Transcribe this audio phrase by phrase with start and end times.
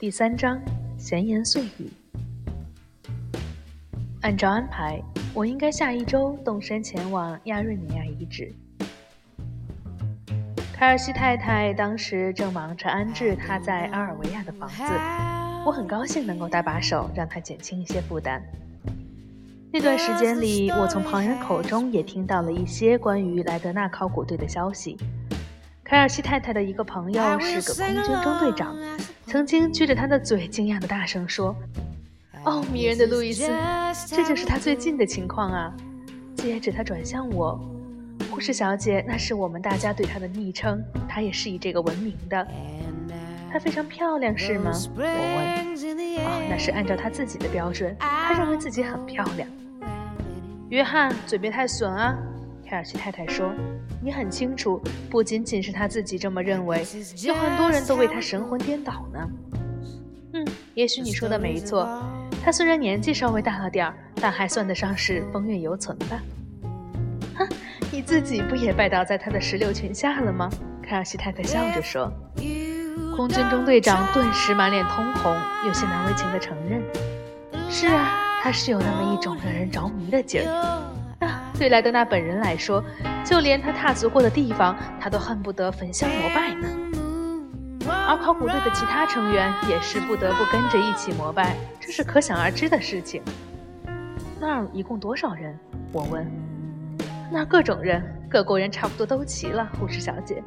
[0.00, 0.58] 第三章
[0.96, 1.92] 闲言碎语。
[4.22, 4.98] 按照安排，
[5.34, 8.50] 我应该下一周动身前往亚瑞尼亚遗址。
[10.72, 14.82] 凯尔西太太当时正忙着安置她在阿尔维亚的房子，
[15.66, 18.42] 我很高兴能够搭把手，让她减轻一些负担。
[19.70, 24.96] 那段时间里，我从旁人口中也听到了一些关于莱德纳考古队的消息。
[25.84, 28.74] 凯尔西太太的一个朋友是个空军中队长，
[29.30, 31.54] 曾经撅着他的嘴，惊讶的大声说
[32.44, 33.48] ：“哦，迷人的路易斯，
[34.08, 35.72] 这就是他最近的情况啊！”
[36.34, 37.56] 接着他转向我
[38.28, 42.44] ：“护士小姐，那是我们大家对她的昵称，她也是以这个闻名的。
[43.52, 45.06] 她非常漂亮，是吗？”我问。
[46.26, 49.48] “哦，那是按照她自己的标准，她认为自己很漂亮。”
[50.70, 52.18] 约翰，嘴别太损啊！
[52.70, 53.52] 凯尔西太太说
[54.00, 56.86] ：“你很清楚，不仅仅是他自己这么认为，
[57.24, 59.28] 有很多人都为他神魂颠倒呢。”
[60.34, 62.00] 嗯，也许你说的没错。
[62.44, 66.22] 他虽然年纪稍微大了点儿，但还算得上是风韵犹存吧。
[67.38, 67.48] 哼，
[67.90, 70.48] 你自己不也拜倒在他的石榴裙下了吗？
[70.80, 72.08] 凯尔西太太笑着说。
[73.16, 76.80] 空军中队长顿时满脸通红，有些难为情地承认
[77.68, 80.86] ：“是啊，他是有那么一种让人着迷的劲儿。”
[81.60, 82.82] 对莱德纳本人来说，
[83.22, 86.66] 就连他踏足过的地方，他都恨不得焚香膜拜呢。
[88.08, 93.22] 而考古队的其他成员也是不得不跟着一起膜拜，这是可想而知的事情。
[94.40, 95.54] 那儿一共多少人？
[95.92, 96.26] 我问。
[97.30, 99.68] 那儿各种人，各国人差不多都齐了。
[99.78, 100.42] 护士小姐，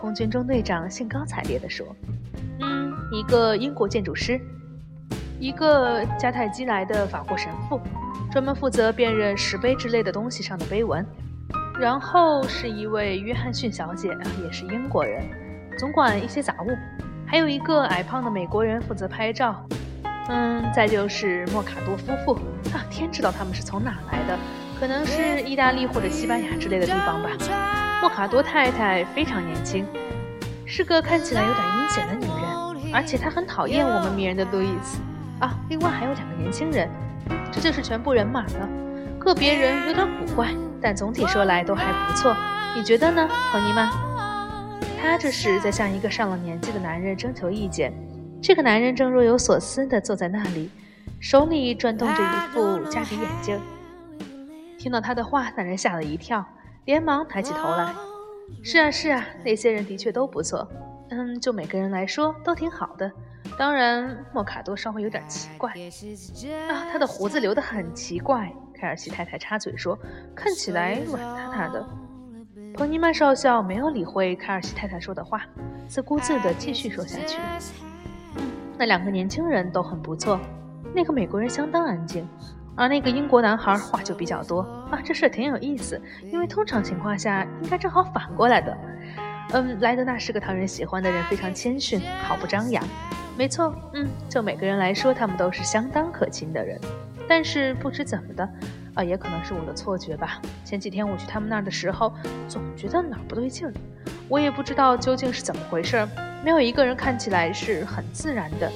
[0.00, 1.86] 空军中队长兴高采烈地说
[2.60, 4.40] ：“嗯，一个英国建筑师，
[5.38, 7.78] 一个迦太基来的法国神父。”
[8.36, 11.02] 专门负责辨认石碑之类的东西上的碑文，
[11.80, 15.24] 然后是一位约翰逊小姐，也是英国人，
[15.78, 16.76] 总管一些杂物，
[17.26, 19.66] 还有一个矮胖的美国人负责拍照，
[20.28, 22.34] 嗯，再就是莫卡多夫妇
[22.74, 24.38] 啊，天知道他们是从哪来的，
[24.78, 27.30] 可能是意大利或者西班牙之类的地方吧。
[28.02, 29.86] 莫卡多太太非常年轻，
[30.66, 35.00] 是个看起来有点阴险的女人，而且她很讨厌我们迷人的路易斯
[35.40, 35.58] 啊。
[35.70, 36.86] 另外还有两个年轻人。
[37.52, 38.68] 这就是全部人马了，
[39.18, 42.34] 个别人有点古怪，但总体说来都还不错。
[42.74, 43.88] 你觉得呢，彭尼曼？
[45.00, 47.92] 他这是在向一个上了年纪的男人征求意见。
[48.42, 50.70] 这个男人正若有所思地坐在那里，
[51.20, 53.58] 手里转动着一副加底眼镜。
[54.78, 56.44] 听到他的话，那人吓了一跳，
[56.84, 57.92] 连忙抬起头来。
[58.62, 60.68] 是啊，是啊，那些人的确都不错。
[61.10, 63.10] 嗯，就每个人来说，都挺好的。
[63.58, 65.70] 当然，莫卡多稍微有点奇怪
[66.68, 68.52] 啊，他的胡子留得很奇怪。
[68.78, 69.98] 凯尔西太太插嘴说
[70.36, 71.86] ：“看起来软塌塌的。”
[72.76, 75.40] 彭尼曼少校没有理会凯尔西太太说的话，
[75.88, 77.38] 自顾自地继续说下去
[78.36, 78.42] ：“嗯
[78.78, 80.38] 那两个年轻人都很不错，
[80.94, 82.28] 那个美国人相当安静，
[82.76, 85.00] 而那个英国男孩话就比较多啊。
[85.02, 85.98] 这事挺有意思，
[86.30, 88.76] 因为通常情况下应该正好反过来的。
[89.52, 92.82] 嗯，莱德纳是个讨人喜欢的人，非常谦逊，毫不张扬。”
[93.38, 96.80] 没错，嗯，就每个人来说，他们都是相当可亲的人。
[97.28, 98.48] 但是不知怎么的，
[98.94, 100.40] 啊，也可能是我的错觉吧。
[100.64, 102.12] 前几天我去他们那儿的时候，
[102.48, 103.72] 总觉得哪儿不对劲儿。
[104.28, 106.08] 我也不知道究竟是怎么回事儿，
[106.44, 108.70] 没有一个人看起来是很自然的，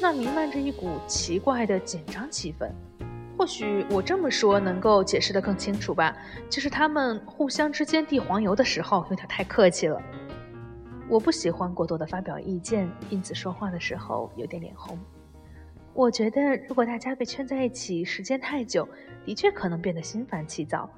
[0.00, 2.68] 那弥漫着一股奇怪的紧张气氛。
[3.36, 6.16] 或许我这么说能够解释得更清楚吧，
[6.48, 10.00] 就是他们互相之间递黄油的时候有点太客气了。
[11.08, 14.98] 我不喜欢过多的发表意见，因此说话的时候有点脸红。
[15.92, 18.88] 我觉得，如果大家被圈在一起时间太久，
[19.24, 20.88] 的确可能变得心烦气躁。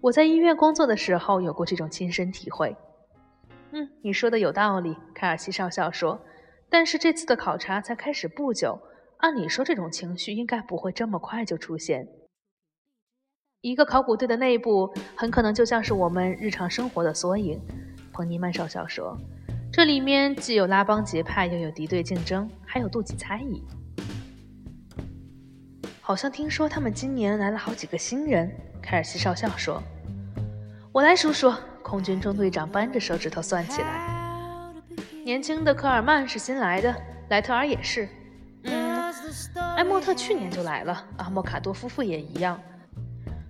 [0.00, 2.74] 我在医院工作的时候有过这种亲身体会。
[3.72, 6.18] 嗯，你说的有道理，凯尔西少校说。
[6.68, 8.80] 但是这次的考察才开始不久，
[9.20, 12.08] 按理说这种情绪应该不会这么快就出现。
[13.60, 17.60] 一个考古队的内部很可能就像是我们日常生活的缩影，
[18.12, 19.16] 彭尼曼少校说。
[19.72, 23.62] 这里面既有拉帮结派，又有敌对竞争，还有妒忌猜疑。
[26.00, 28.50] 好像听说他们今年来了好几个新人。
[28.82, 29.82] 凯尔西少校说
[30.90, 31.52] ：“我来数数。”
[31.84, 34.72] 空军中队长扳着手指头算起来。
[35.24, 36.94] 年轻的科尔曼是新来的，
[37.28, 38.08] 莱特尔也是。
[39.54, 41.04] 嗯，埃莫特去年就来了。
[41.18, 42.60] 阿莫卡多夫妇也一样。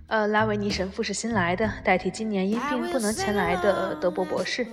[0.07, 4.67] 呃，拉维尼神父是新来的，代替今年因病不能前来的德伯博士。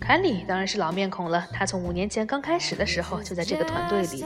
[0.00, 4.24] 凯里当然是老面孔了，他从五年前刚开始的时候就在这个团队里，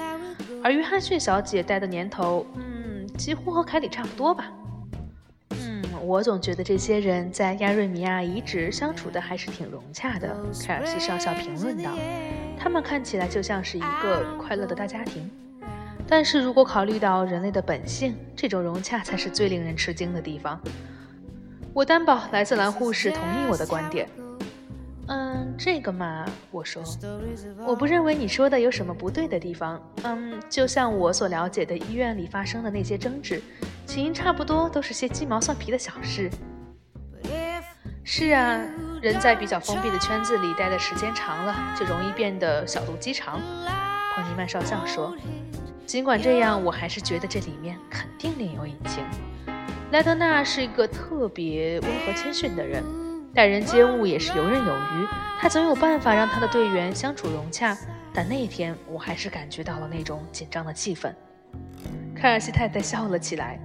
[0.64, 4.50] 而约翰逊小姐待的年头，嗯，几乎和凯里差不多吧。
[5.50, 10.34] 嗯，我总觉得这些人在亚瑞米亚遗址相处的还是挺融洽的。
[10.66, 11.90] 凯尔西少校评论道
[12.58, 15.30] ：“他们看起来就像是一个快乐的大家庭。
[16.08, 20.60] 但是如果考虑到人类的本性，这种融洽才是最令人吃惊的地方。”
[21.74, 24.08] 我担保莱瑟兰护士同意我的观点。
[25.08, 26.82] 嗯，这个嘛，我说，
[27.66, 29.80] 我不认为你说的有什么不对的地方。
[30.02, 33.40] 嗯，就像我所了解的医院里发生的那些争执，
[33.86, 36.30] 起因差不多都是些鸡毛蒜皮的小事。
[38.02, 38.58] 是啊，
[39.02, 43.40] 人在比较封闭的圈子里待的时间长了，就容易变得小肚鸡肠。
[44.14, 45.14] 彭尼曼少校说。
[45.86, 49.04] 尽管这样，我还是觉得这里面肯定另有隐情。
[49.92, 52.82] 莱德纳是一个特别温和谦逊的人。
[53.32, 55.06] 待人接物也是游刃有余，
[55.38, 57.76] 他总有办法让他的队员相处融洽。
[58.12, 61.12] 但那天我还是感觉到了那种紧张的气氛。
[62.16, 63.60] 凯尔西太太笑了起来：“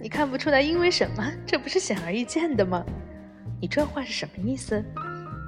[0.00, 1.30] 你看不出来因为什么？
[1.44, 2.82] 这不是显而易见的吗？
[3.60, 4.82] 你这话是什么意思？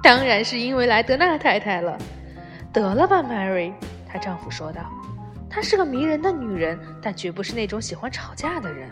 [0.03, 1.97] 当然是因为莱德纳太太了。
[2.71, 3.73] 得了吧，Mary，
[4.07, 4.81] 她丈夫说道。
[5.49, 8.89] 她是个迷人的女人，但绝不是那种喜欢吵架的人。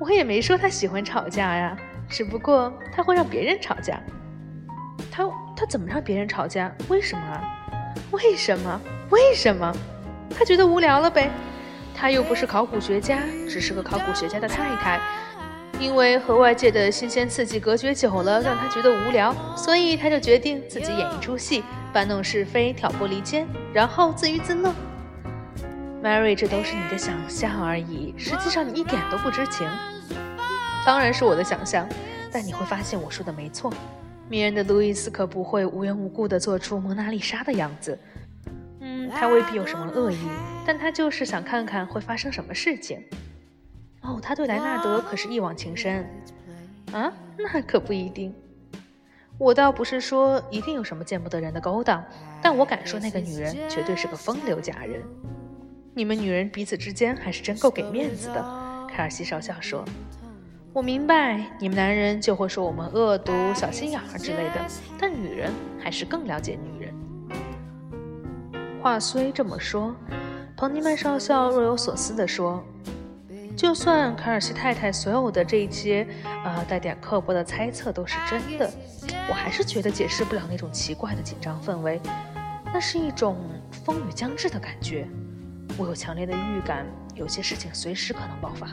[0.00, 1.76] 我也没说她喜欢吵架呀。”
[2.08, 4.00] 只不过她会让别人吵架，
[5.10, 5.24] 她
[5.54, 6.74] 她怎么让别人吵架？
[6.88, 7.44] 为什么啊？
[8.10, 8.80] 为什么？
[9.10, 9.70] 为什么？
[10.30, 11.30] 她觉得无聊了呗。
[11.94, 14.98] 她又不是考古学家，只是个考古学家的太太。
[15.78, 21.62] 因为和外界的新鲜刺激隔绝久了，让她觉得无聊，所以她就决定自己演一出戏，
[21.92, 24.72] 搬弄是非，挑拨离间，然后自娱自乐。
[26.02, 29.68] Mary，这都是你的想象而已，实际上你一点都不知情。
[30.86, 31.88] 当然是我的想象，
[32.30, 33.72] 但你会发现我说的没错。
[34.28, 37.98] 迷人的路易斯可不会无缘无故地做出蒙娜丽莎的样子。
[38.80, 40.18] 嗯，他未必有什么恶意，
[40.64, 43.02] 但他就是想看看会发生什么事情。
[44.02, 46.08] 哦，他对莱纳德可是一往情深
[46.92, 47.12] 啊？
[47.36, 48.32] 那可不一定。
[49.36, 52.04] 我倒不是说一定有什么见不得人的勾当，
[52.40, 55.02] 但我敢说那个女人绝对是个风流佳人。
[55.98, 58.40] 你们女人彼此之间还是真够给面子的，
[58.88, 59.84] 凯尔西少校说。
[60.72, 64.64] 我明白，你们男人就会说我们恶毒、小心眼儿之类的，
[64.96, 66.94] 但女人还是更了解女人。
[68.80, 69.92] 话虽这么说，
[70.56, 72.62] 彭尼曼少校若有所思地说
[73.58, 76.06] ：“就算卡尔西太太所有的这些，
[76.44, 78.70] 呃，带点刻薄的猜测都是真的，
[79.28, 82.00] 我还是觉得解释不了那种奇怪的紧张氛围。
[82.72, 83.36] 那是一种
[83.84, 85.08] 风雨将至的感觉。
[85.78, 86.84] 我有强烈的预感，
[87.14, 88.68] 有些事情随时可能爆发。”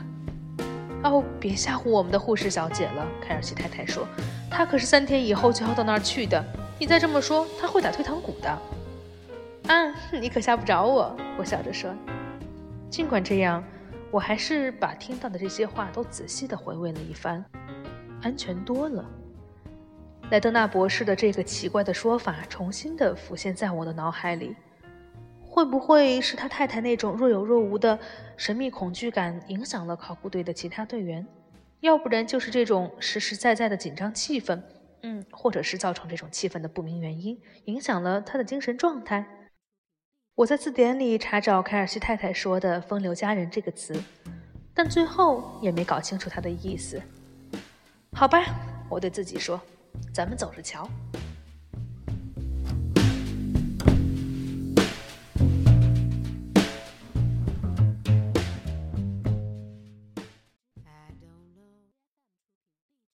[1.03, 4.07] 哦，别吓唬我们的护士小姐了，凯尔西太太说，
[4.49, 6.43] 她可是三天以后就要到那儿去的。
[6.79, 8.49] 你再这么说，她会打退堂鼓的。
[9.67, 11.93] 啊，你可吓不着我，我笑着说。
[12.89, 13.63] 尽管这样，
[14.09, 17.45] 我还是把听到的这些话都仔细的回味了一番，
[18.23, 19.05] 安全多了。
[20.31, 24.55] 莱德纳博士的这个奇怪的说法重新的浮现在我的脑海里。
[25.55, 27.97] 会不会是他太太那种若有若无的
[28.35, 31.25] 神秘恐惧感影响了考古队的其他队员？
[31.79, 34.61] 要不然就是这种实实在在的紧张气氛，
[35.03, 39.25] 嗯，或者是造成这种气氛的不明原因影响了他的精神状态。
[40.35, 43.97] 我在字典里查找凯尔西太太说的“风流佳人”这个词，
[44.73, 47.01] 但最后也没搞清楚他的意思。
[48.11, 48.43] 好吧，
[48.89, 49.61] 我对自己说，
[50.13, 50.85] 咱们走着瞧。